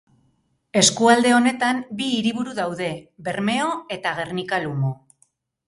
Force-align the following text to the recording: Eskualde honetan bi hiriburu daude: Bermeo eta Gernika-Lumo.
Eskualde 0.79 1.33
honetan 1.39 1.83
bi 1.99 2.09
hiriburu 2.15 2.57
daude: 2.61 2.89
Bermeo 3.29 3.71
eta 3.99 4.17
Gernika-Lumo. 4.23 4.99